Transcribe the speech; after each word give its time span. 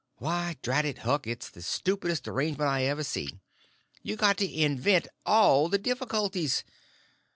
Why, 0.17 0.57
drat 0.63 0.83
it, 0.85 0.97
Huck, 1.05 1.27
it's 1.27 1.47
the 1.47 1.61
stupidest 1.61 2.27
arrangement 2.27 2.71
I 2.71 2.85
ever 2.85 3.03
see. 3.03 3.39
You 4.01 4.15
got 4.15 4.37
to 4.37 4.51
invent 4.51 5.07
all 5.27 5.69
the 5.69 5.77
difficulties. 5.77 6.63